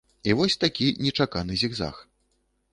І 0.29 0.33
вось 0.39 0.55
такі 0.63 0.87
нечаканы 1.07 1.61
зігзаг. 1.63 2.03